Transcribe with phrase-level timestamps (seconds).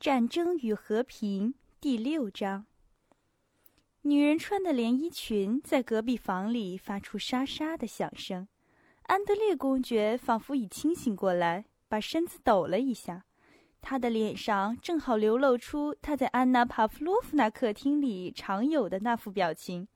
[0.00, 2.66] 战争与和平第六章。
[4.02, 8.46] 女人穿的连衣裙在隔壁房里发出沙沙的响声。
[9.02, 13.24] 安德烈公爵仿佛已清醒过来，把身子抖了一下，
[13.80, 19.88] 他的脸上正好流露出他在安娜·帕夫洛夫娜客厅里常有的那副表情。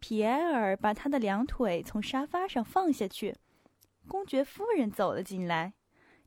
[0.00, 3.36] 皮埃尔把他的两腿从沙发上放下去，
[4.08, 5.74] 公爵夫人走了进来。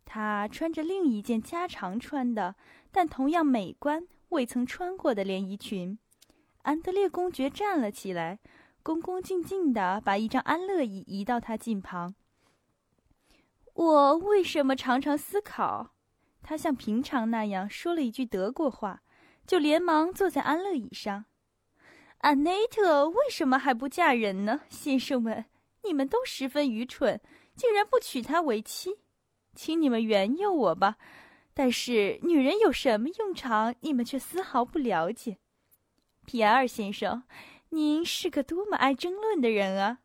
[0.05, 2.55] 她穿着另一件家常穿的，
[2.91, 5.97] 但同样美观、未曾穿过的连衣裙。
[6.61, 8.39] 安德烈公爵站了起来，
[8.81, 12.15] 恭恭敬敬地把一张安乐椅移到他近旁。
[13.73, 15.95] 我为什么常常思考？
[16.41, 19.01] 他像平常那样说了一句德国话，
[19.45, 21.25] 就连忙坐在安乐椅上。
[22.19, 24.61] 安内特为什么还不嫁人呢？
[24.69, 25.45] 先生们，
[25.83, 27.19] 你们都十分愚蠢，
[27.55, 28.99] 竟然不娶她为妻。
[29.55, 30.97] 请你们原谅我吧，
[31.53, 35.37] 但是女人有什么用场，你们却丝毫不了解。
[36.25, 37.23] 皮埃尔先生，
[37.69, 39.99] 您是个多么爱争论的人啊！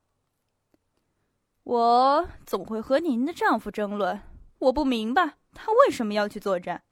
[1.65, 4.23] 我总会和您的丈夫争论。
[4.59, 6.83] 我不明白他为什么要去作战。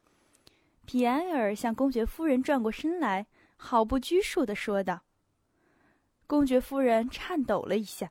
[0.86, 5.02] 皮埃尔向公爵夫人转过身来，毫不拘束地说道。
[6.26, 8.10] 公爵夫人颤抖了一下，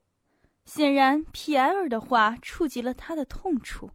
[0.65, 3.89] 显然皮埃尔的话触及了她的痛处。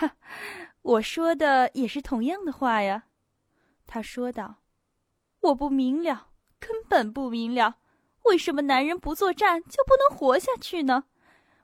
[0.00, 0.16] 哈，
[0.80, 3.04] 我说的也是同样的话呀，
[3.86, 4.56] 他说道。
[5.40, 7.76] 我不明了，根本不明了，
[8.24, 11.04] 为什么男人不作战就不能活下去呢？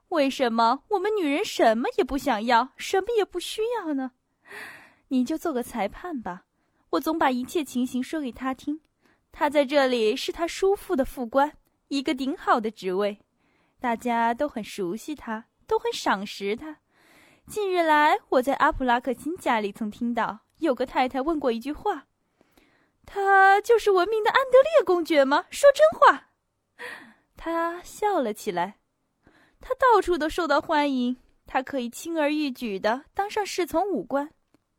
[0.09, 4.12] 为什么我们女人什么也不想要，什么也不需要呢？
[5.09, 6.45] 你就做个裁判吧，
[6.91, 8.81] 我总把一切情形说给他听。
[9.33, 11.56] 他在这里是他叔父的副官，
[11.89, 13.19] 一个顶好的职位，
[13.78, 16.78] 大家都很熟悉他，都很赏识他。
[17.48, 22.08] 近日来，我在阿普拉克辛家里曾听到有个太太问过一句话
[23.06, 26.30] ：“他就是闻名的安德烈公爵吗？”说真话。
[27.36, 28.78] 他笑了起来。
[29.60, 34.28] 他到处都受到欢迎，他可以轻而易举的当上侍从武官。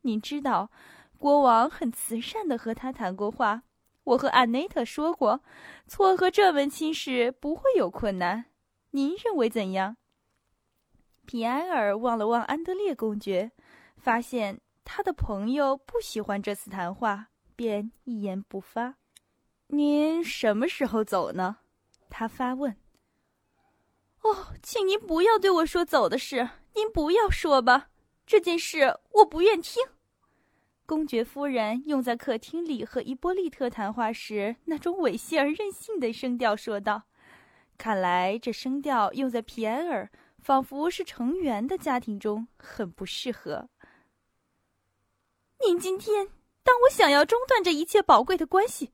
[0.02, 0.70] 您知道，
[1.18, 3.64] 国王很慈善的和他谈过话。
[4.04, 5.42] 我和安内特说过，
[5.88, 8.46] 撮合这门亲事不会有困难。
[8.92, 9.96] 您认为怎样？
[11.28, 13.52] 皮埃尔望了望安德烈公爵，
[13.98, 18.96] 发现他的朋友不喜欢这次谈话，便一言不发。
[19.68, 21.58] 您什么时候走呢？
[22.10, 22.78] 他发问。
[24.22, 27.90] 哦，请您不要对我说走的事，您不要说吧，
[28.26, 29.84] 这件事我不愿听。
[30.86, 37.04] 公爵夫人用在客厅里和伊波利特谈话时那种猥亵而任性的声调说道
[37.78, 40.10] ：“看来这声调用在皮埃尔。”
[40.48, 43.68] 仿佛是成员的家庭中很不适合。
[45.60, 46.30] 您今天
[46.64, 48.94] 当我想要中断这一切宝贵的关系，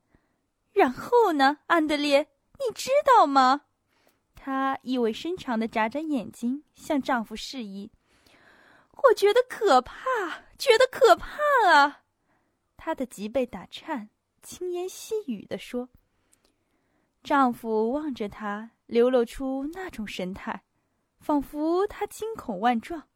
[0.72, 3.66] 然后呢，安德烈，你知道吗？
[4.34, 7.92] 她意味深长的眨眨眼睛，向丈夫示意。
[9.04, 9.94] 我觉得可怕，
[10.58, 11.38] 觉得可怕
[11.72, 12.02] 啊！
[12.78, 14.10] 她的脊背打颤，
[14.42, 15.90] 轻言细语的说。
[17.24, 20.64] 丈夫望着她，流露出那种神态。
[21.24, 23.08] 仿佛他惊恐万状，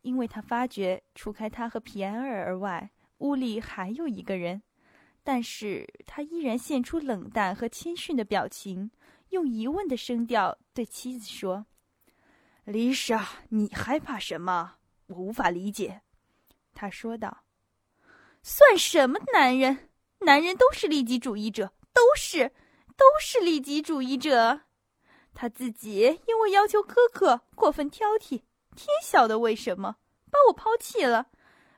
[0.00, 4.62] 因为他发觉除开他和皮埃尔而外，屋里还有一个人，
[5.22, 8.90] 但是他依然现出冷淡和谦逊的表情，
[9.28, 11.66] 用疑问的声调对妻子说
[12.64, 14.76] ：“丽莎，你害怕什么？
[15.08, 16.00] 我无法理解。”
[16.72, 17.44] 他说道
[18.42, 19.90] ：“算什么男人？
[20.20, 22.54] 男人都是利己主义者，都是，
[22.96, 24.62] 都是利己主义者。”
[25.34, 28.42] 他自己因为要求苛刻，过分挑剔，
[28.76, 29.96] 天晓得为什么
[30.30, 31.26] 把我抛弃了，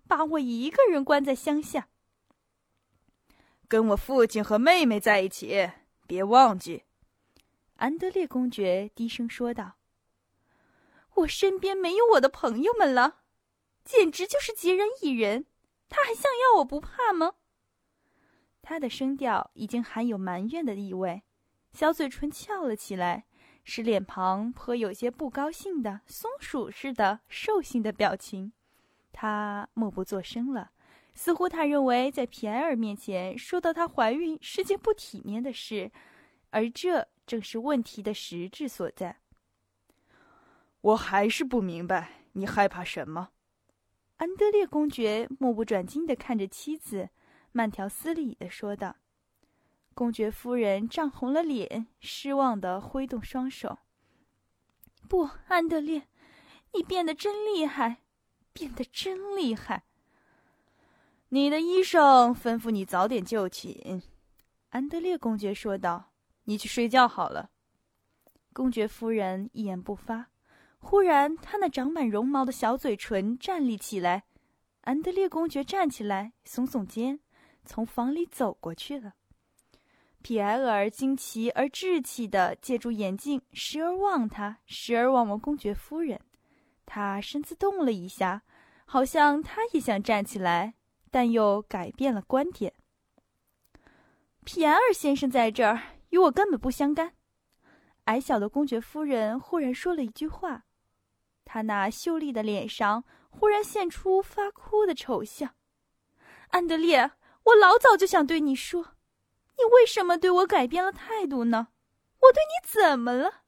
[0.06, 1.88] 把我一个人关在乡下，
[3.66, 5.70] 跟我父亲和妹妹在一起。
[6.06, 6.84] 别忘记，
[7.76, 9.76] 安德烈公爵低声说道
[11.14, 13.22] ：“我身边没有我的朋友们了，
[13.84, 15.46] 简直就是孑然一人。
[15.88, 17.34] 他还想要我不怕吗？”
[18.62, 21.22] 他的声调已经含有埋怨的意味，
[21.72, 23.25] 小嘴唇翘了起来。
[23.68, 28.53] 使脸庞颇有些不高兴的松鼠似的兽性的表情，
[29.13, 30.71] 他默不作声了，
[31.15, 35.91] 似乎他认为在皮埃尔面前说到她怀孕是件不体面的事，
[36.51, 39.16] 而这正是问题的实质所在。
[40.80, 43.30] 我还是不明白你害怕什么，
[44.19, 47.09] 安德烈公爵目不转睛地看着妻子，
[47.51, 48.95] 慢条斯理地说道。
[49.97, 53.78] 公爵夫人涨红了脸，失望的挥动双手。
[55.09, 56.07] 不，安德烈，
[56.75, 58.03] 你变得真厉害，
[58.53, 59.84] 变得真厉害。
[61.31, 64.03] 你的医生吩咐你早点就寝。”
[64.69, 66.13] 安德烈公爵说道
[66.45, 67.48] ，“你去睡觉好了。”
[68.53, 70.27] 公爵夫人一言不发。
[70.78, 74.25] 忽然，她那长满绒毛的小嘴唇站立起来。
[74.83, 77.21] 安德烈公爵站起来，耸耸肩，
[77.65, 79.15] 从房里走过去了。
[80.26, 86.20] 皮埃尔惊奇而稚气地借助眼镜，时而望他，时而望望公爵夫人。
[86.84, 88.42] 他身子动了一下，
[88.86, 90.74] 好像他也想站起来，
[91.12, 92.74] 但又改变了观点。
[94.42, 95.80] 皮埃尔先生在这儿，
[96.10, 97.12] 与我根本不相干。
[98.06, 100.64] 矮小的公爵夫人忽然说了一句话，
[101.44, 103.04] 她那秀丽的脸上。
[103.30, 105.54] 忽然现出发哭的丑相，
[106.48, 107.12] 安德烈，
[107.44, 108.96] 我老早就想对你说，
[109.58, 111.68] 你为什么对我改变了态度呢？
[112.20, 113.42] 我对你怎么了？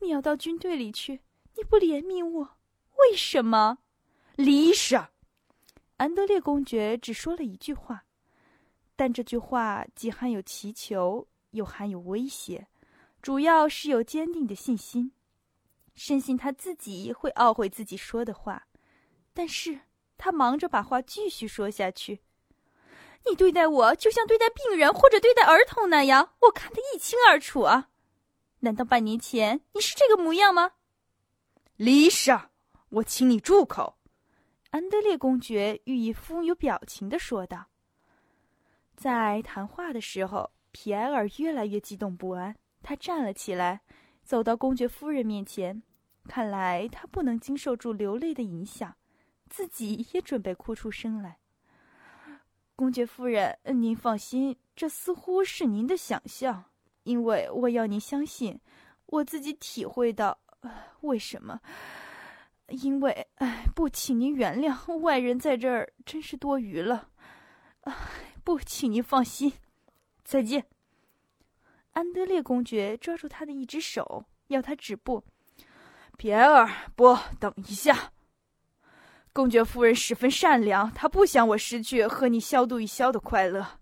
[0.00, 1.20] 你要到军队里去，
[1.56, 2.58] 你不怜悯我，
[2.98, 3.78] 为什么？
[4.36, 5.10] 丽莎，
[5.96, 8.04] 安德烈公爵只说了一句话，
[8.94, 12.68] 但这句话既含有祈求，又含有威胁，
[13.20, 15.12] 主要是有坚定的信心，
[15.94, 18.68] 深信他自己会懊悔自己说的话。
[19.34, 19.80] 但是
[20.16, 22.20] 他忙着把话继续说下去。
[23.26, 27.90] 你对待我就像对待病人或者对待儿童那样，我看得一清二楚啊！
[28.60, 30.72] 难道半年前你是这个模样吗？
[31.76, 32.50] 丽莎，
[32.88, 33.98] 我请你住口！
[34.70, 37.66] 安德烈公爵寓意富有表情的说道。
[38.96, 42.56] 在谈话的时候，皮埃尔越来越激动不安。
[42.82, 43.82] 他站了起来，
[44.24, 45.82] 走到公爵夫人面前。
[46.26, 48.94] 看来他不能经受住流泪的影响。
[49.48, 51.38] 自己也准备哭出声来。
[52.78, 56.64] 公爵夫人，您放心，这似乎是您的想象，
[57.02, 58.56] 因为我要您相信，
[59.06, 60.38] 我自己体会到，
[61.00, 61.60] 为什么？
[62.68, 67.08] 因为，哎，不，请您原谅，外人在这儿真是多余了。
[67.80, 67.92] 哎，
[68.44, 69.52] 不，请您放心，
[70.22, 70.64] 再见。
[71.94, 75.24] 安德烈公爵抓住他的一只手，要他止步。
[76.16, 78.12] 皮埃尔，不，等一下。
[79.38, 83.78] 公爵夫人十分善良，她不想我失去和你消度一宵的快乐。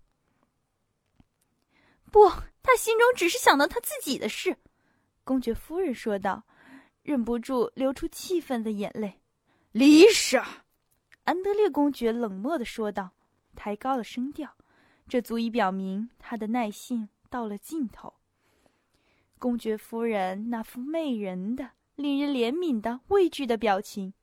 [2.11, 2.29] 不，
[2.61, 4.55] 她心中只是想到她自己的事。”
[5.25, 6.43] 公爵夫人说道，
[7.01, 9.19] 忍不住流出气愤的眼泪。
[9.73, 10.47] “丽莎，
[11.23, 13.09] 安德烈公爵冷漠的说道，
[13.55, 14.55] 抬高了声调，
[15.07, 18.13] 这足以表明他的耐性到了尽头。
[19.39, 24.13] 公爵夫人那副媚人的、令人怜悯的、畏惧的表情。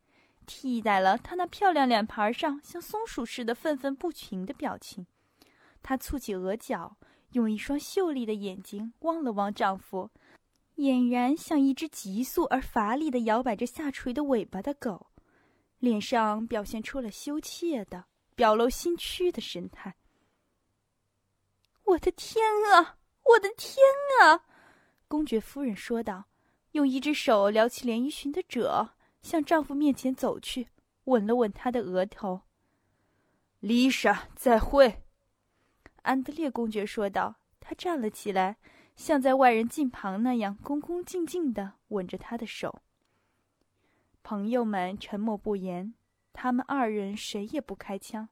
[0.46, 5.06] 替代了她那漂亮脸盘上像松鼠似的愤愤不平的表情，
[5.82, 6.96] 她蹙起额角，
[7.32, 10.10] 用一双秀丽的眼睛望了望丈夫，
[10.76, 15.06] 俨然像一只急速而乏力地摇摆着下垂的尾巴的狗，
[15.78, 18.04] 脸上表现出了羞怯的、
[18.34, 19.94] 表露心躯的神态。
[21.84, 22.42] 我的天
[22.72, 23.76] 啊，我的天
[24.22, 24.44] 啊！
[25.06, 26.24] 公爵夫人说道，
[26.72, 28.94] 用一只手撩起连衣裙的褶。
[29.24, 30.68] 向丈夫面前走去，
[31.06, 32.42] 吻了吻他的额头。
[33.58, 35.02] 丽莎，再会。”
[36.02, 37.34] 安德烈公爵说道。
[37.66, 38.58] 他站了起来，
[38.94, 42.82] 像在外人近旁那样恭恭敬敬的吻着他的手。
[44.22, 45.94] 朋友们沉默不言，
[46.34, 48.28] 他们二人谁也不开腔。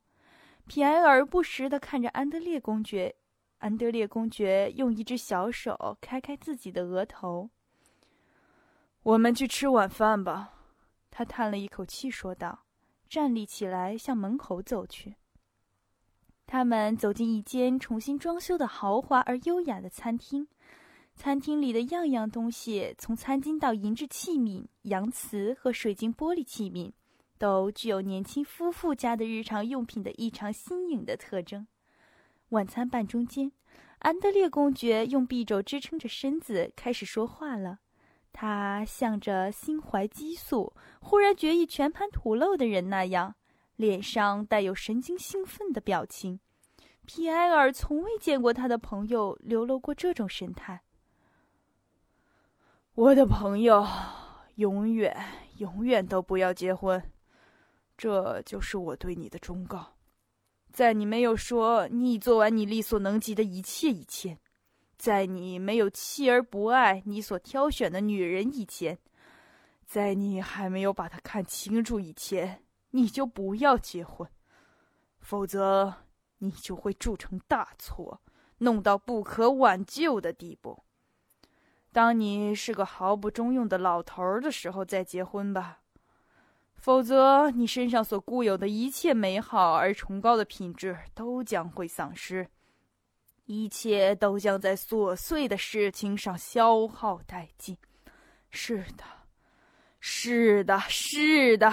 [0.66, 3.16] 皮埃尔不时地看着安德烈公爵，
[3.56, 7.48] 安德烈公爵用一只小手开开自己的额头。
[9.02, 10.52] 我们去吃晚饭吧。
[11.14, 12.64] 他叹了一口气，说道
[13.06, 15.14] ：“站立起来，向门口走去。”
[16.46, 20.48] 他们走进一间重新装修的豪华而优雅的餐厅。
[21.14, 26.90] 餐厅里的样样东西，从餐巾到银质器皿、洋瓷和水晶玻璃器皿，
[27.36, 31.66] 都具有年轻夫妇家的日常用品的异常新颖的特征。
[32.48, 33.52] 晚餐半中间，
[33.98, 37.80] 安德烈公爵用臂肘支撑着身子，开始说话了。
[38.32, 43.34] 他像着心怀激素、忽然决意全盘吐露的人那样，
[43.76, 46.40] 脸上带有神经兴奋的表情。
[47.04, 50.82] 皮埃尔从未见过他的朋友流露过这种神态。
[52.94, 53.86] 我的朋友，
[54.56, 55.16] 永远、
[55.58, 57.02] 永远都不要结婚，
[57.96, 59.96] 这就是我对你的忠告。
[60.72, 64.38] 在你没有说你已做完你力所能及的一切以前。
[65.02, 68.96] 在你没有弃而不爱你所挑选的女人以前，
[69.84, 74.30] 在你还没有把她看清楚以前，你就不要结婚，
[75.18, 75.92] 否则
[76.38, 78.22] 你就会铸成大错，
[78.58, 80.84] 弄到不可挽救的地步。
[81.90, 85.80] 当你是个毫不中用的老头儿的时候再结婚吧，
[86.76, 92.46] 否则，你身上所固有的一切美好而崇高的品质都将会丧失，
[93.52, 97.76] 一切都将在琐碎的事情上消耗殆尽。
[98.50, 99.04] 是的，
[100.00, 101.70] 是的，是的。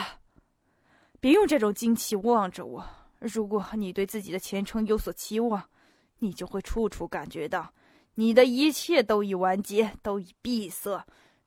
[1.21, 2.85] 别用这种惊奇望着我。
[3.19, 5.69] 如果你对自己的前程有所期望，
[6.19, 7.73] 你就会处处感觉到，
[8.15, 11.05] 你的一切都已完结，都已闭塞，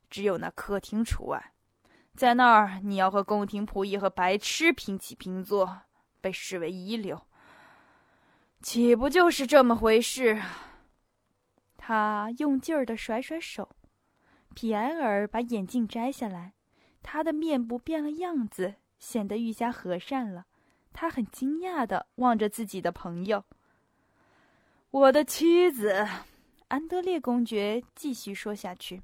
[0.09, 1.53] 只有那客厅除外。
[2.15, 5.81] 在那儿，你要和宫廷仆役和白痴平起平坐，
[6.21, 7.19] 被视为一流。
[8.63, 10.41] 岂不就是这么回事？
[11.75, 13.69] 他用劲儿的甩甩手。
[14.55, 16.53] 皮埃尔把眼镜摘下来，
[17.01, 20.45] 他的面部变了样子，显得愈加和善了。
[20.93, 23.43] 他很惊讶的望着自己的朋友。
[24.91, 26.07] 我的妻子，
[26.69, 29.01] 安德烈公爵继续说下去。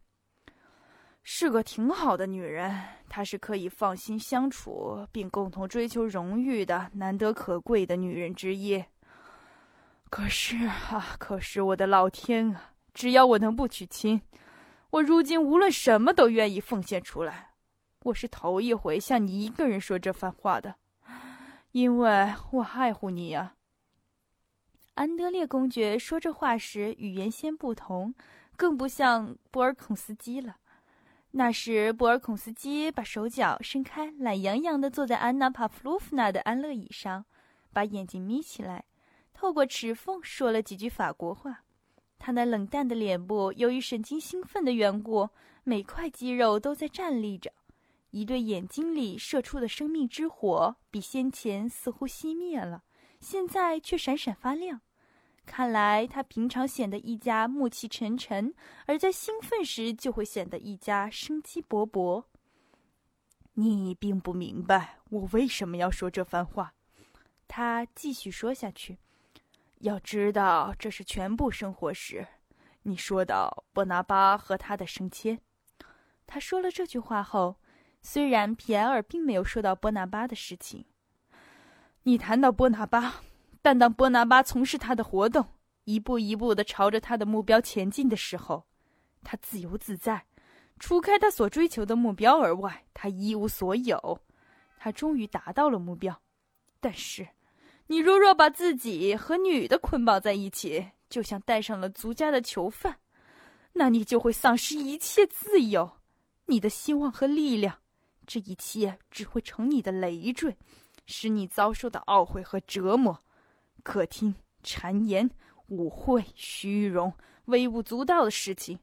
[1.22, 2.74] 是个挺好的女人，
[3.10, 8.82] 她是可以放心相处并共同追求荣誉的难得可贵的女人之一。
[10.10, 12.74] 可是啊，可是我的老天啊！
[12.94, 14.22] 只要我能不娶亲，
[14.90, 17.52] 我如今无论什么都愿意奉献出来。
[18.04, 20.76] 我是头一回向你一个人说这番话的，
[21.72, 23.54] 因为我爱护你呀。
[24.96, 28.14] 安德烈公爵说这话时与原先不同，
[28.58, 30.58] 更不像波尔孔斯基了。
[31.32, 37.26] 那时，波尔孔斯基把手脚伸开，懒洋洋地坐在安娜·帕夫洛夫娜的安乐椅上，
[37.72, 38.86] 把眼睛眯起来，
[39.40, 41.64] 透过齿缝说了几句法国话。
[42.18, 45.30] 他那冷淡的脸部，由于神经兴奋的缘故，
[45.64, 47.50] 每块肌肉都在站立着，
[48.12, 52.84] 一对眼睛里射出的生命之火，比先前似乎熄灭了，
[53.22, 54.82] 现在却闪闪发亮。
[55.46, 58.54] 看来他平常显得一家暮气沉沉，
[58.88, 62.26] 而在兴奋时就会显得一家生机勃勃。
[63.54, 66.74] 你并不明白我为什么要说这番话，
[67.48, 68.98] 他继续说下去。
[69.80, 72.28] 要知道，这是全部生活时。
[72.84, 75.40] 你说到波拿巴和他的升迁，
[76.26, 77.58] 他说了这句话后，
[78.02, 80.86] 虽然皮埃尔并没有说到波拿巴的事情，
[82.04, 83.22] 你谈到波拿巴。
[83.62, 85.46] 但当波拿巴从事他的活动，
[85.84, 88.66] 一步一步的朝着他的目标前进的时候，
[89.24, 90.26] 他自由自在。
[90.80, 94.22] 除开他所追求的目标而外，他一无所有。
[94.78, 96.22] 他终于达到了目标。
[96.80, 97.28] 但是，
[97.92, 103.00] 你如若把自己和女的捆绑在一起，就像带上了足家的囚犯，
[103.74, 105.98] 那你就会丧失一切自由，
[106.46, 107.80] 你的希望和力量。
[108.28, 110.56] 这一切只会成你的累赘，
[111.08, 113.24] 使你遭受的懊悔和折磨。
[113.82, 115.28] 客厅、谗言、
[115.70, 117.12] 舞会、虚荣、
[117.46, 118.78] 微不足道的事情，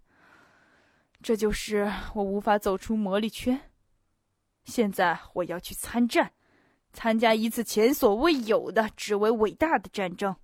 [1.22, 3.70] 这就是我无法走出魔力圈。
[4.64, 6.32] 现在我要去参战，
[6.96, 10.34] 参加一次前所未有的、只为伟大的战争。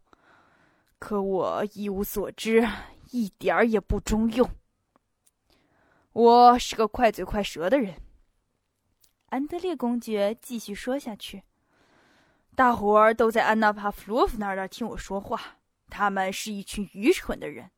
[0.98, 2.68] 可我一无所知，
[3.10, 4.46] 一点儿也不中用。
[6.12, 7.94] 我是个快嘴快舌的人。
[9.30, 11.42] 安德烈公爵继续说下去。
[12.54, 15.56] 大伙儿都在安娜帕夫洛夫那儿听我说话。
[15.88, 17.70] 他们是一群愚蠢的人。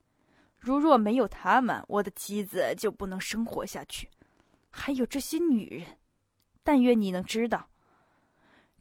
[0.58, 4.10] 如若没有他们，我的妻子就不能生活下去。
[4.68, 5.98] 还有这些女人，
[6.64, 7.68] 但愿你能知道，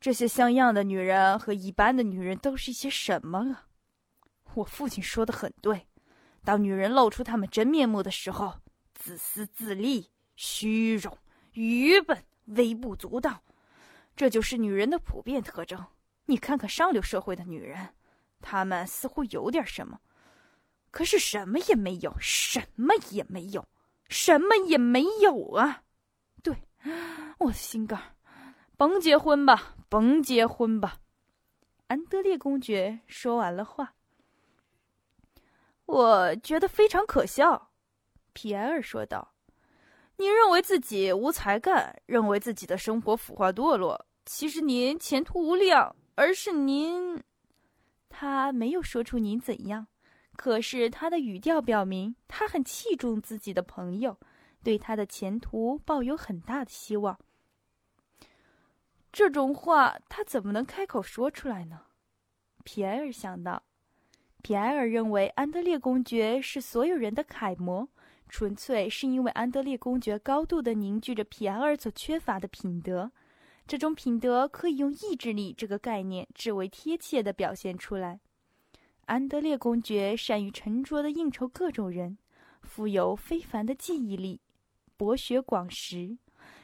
[0.04, 3.68] 这些像样的女人和一般的女人都是一些什么啊？
[4.54, 5.88] 我父亲说的很对，
[6.44, 8.54] 当女人露出她们真面目的时候，
[8.94, 11.18] 自私自利、虚荣、
[11.54, 13.42] 愚笨、微不足道。
[14.14, 15.82] 这就是女人的普遍特征。
[16.26, 17.96] 你看看上流社会的女人，
[18.42, 19.98] 她们似乎有点什么，
[20.92, 23.66] 可是什么也没有，什么也没有，
[24.10, 25.82] 什么也没有啊！
[26.44, 26.54] 对，
[27.40, 27.98] 我的心肝
[28.76, 30.98] 甭结婚吧，甭结婚吧。
[31.86, 33.94] 安德烈公爵说完了话，
[35.86, 37.70] 我觉得非常可笑。
[38.34, 39.36] 皮埃尔说道。
[40.18, 47.22] 您认为自己无才干，认为自己的生活腐化堕落，其实您前途无量，而是您……
[48.10, 49.86] 他没有说出您怎样，
[50.36, 54.20] 可是他的语调表明他很器重自己的朋友，
[54.64, 57.20] 对他的前途抱有很大的希望。
[59.14, 61.82] 这种话他怎么能开口说出来呢？
[62.64, 63.62] 皮埃尔想到，
[64.42, 67.88] 皮埃尔认为安德烈公爵是所有人的楷模。
[68.28, 73.12] 纯粹是因为安德烈公爵高度的凝聚着皮埃尔所缺乏的品德，
[73.68, 78.20] 这种品德可以用意志力这个概念至为贴切地表现出来。
[79.06, 82.18] 安德烈公爵善于沉着地应酬各种人，
[82.64, 84.42] 富有非凡的记忆力，
[84.98, 86.18] 博学广识，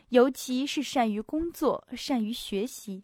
[0.09, 3.03] 尤其是善于工作、善于学习。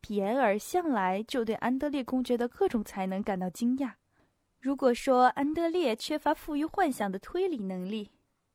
[0.00, 3.92] 皮埃尔向来就对安德烈公爵的各种才能感到惊讶。
[4.58, 8.10] 如果说安德烈缺乏富于幻想的推理能力，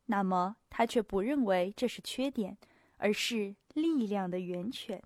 [0.07, 2.57] 那么他却不认为这是缺点，
[2.97, 5.01] 而是力量的源泉。